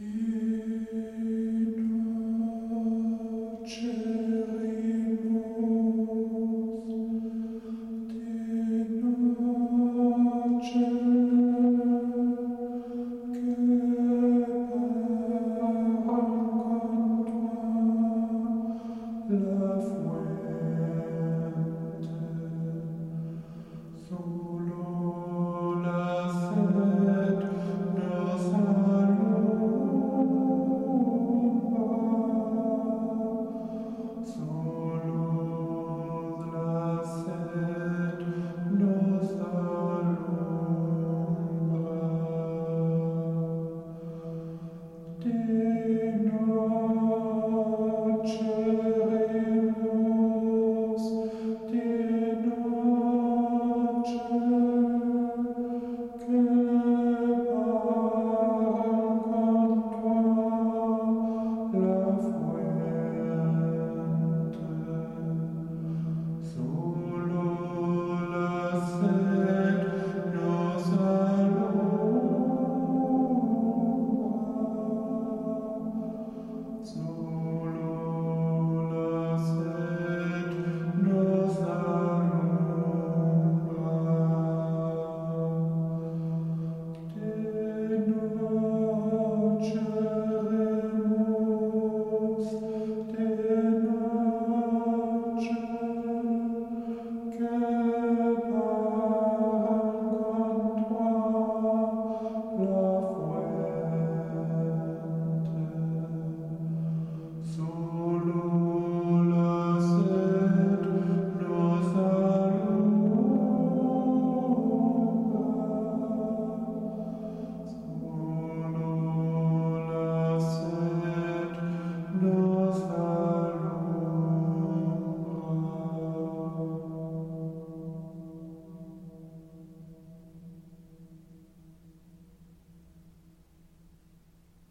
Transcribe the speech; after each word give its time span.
in 0.00 1.74
Música 46.68 46.97